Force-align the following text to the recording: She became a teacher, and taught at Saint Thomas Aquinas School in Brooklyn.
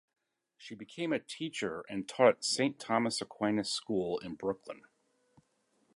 She 0.57 0.73
became 0.73 1.13
a 1.13 1.19
teacher, 1.19 1.85
and 1.87 2.09
taught 2.09 2.29
at 2.29 2.43
Saint 2.43 2.79
Thomas 2.79 3.21
Aquinas 3.21 3.71
School 3.71 4.17
in 4.17 4.33
Brooklyn. 4.33 4.81